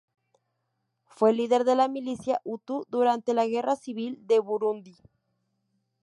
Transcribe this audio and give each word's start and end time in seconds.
Fue 1.09 1.31
líder 1.31 1.63
de 1.63 1.75
la 1.75 1.87
milicia 1.87 2.41
hutu 2.43 2.87
durante 2.89 3.35
la 3.35 3.45
guerra 3.45 3.75
civil 3.75 4.17
de 4.25 4.39
Burundi. 4.39 4.97